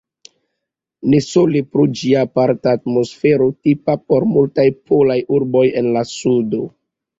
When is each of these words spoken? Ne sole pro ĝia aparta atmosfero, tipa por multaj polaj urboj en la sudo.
Ne 1.13 1.19
sole 1.25 1.61
pro 1.75 1.85
ĝia 1.99 2.23
aparta 2.29 2.73
atmosfero, 2.79 3.51
tipa 3.67 3.97
por 4.09 4.27
multaj 4.33 4.67
polaj 4.91 5.21
urboj 5.39 5.67
en 5.85 5.95
la 5.99 6.07
sudo. 6.17 6.67